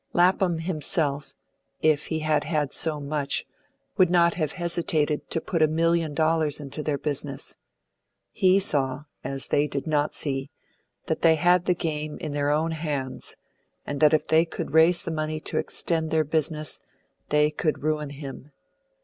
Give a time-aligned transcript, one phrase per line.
[0.13, 1.35] Lapham himself,
[1.83, 3.45] if he had had so much,
[3.97, 7.55] would not have hesitated to put a million dollars into their business.
[8.31, 10.49] He saw, as they did not see,
[11.05, 13.35] that they had the game in their own hands,
[13.85, 16.79] and that if they could raise the money to extend their business,
[17.29, 18.51] they could ruin him.